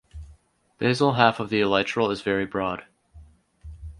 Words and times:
Basal 0.79 1.13
half 1.13 1.39
of 1.39 1.51
the 1.51 1.61
elytral 1.61 2.11
is 2.11 2.21
very 2.23 2.47
broad. 2.47 2.85